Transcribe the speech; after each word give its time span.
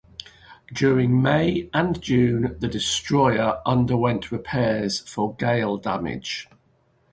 During 0.73 1.21
May 1.21 1.69
and 1.75 2.01
June, 2.01 2.55
the 2.59 2.67
destroyer 2.67 3.61
underwent 3.67 4.31
repairs 4.31 4.97
for 5.01 5.35
gale 5.35 5.77
damage. 5.77 6.49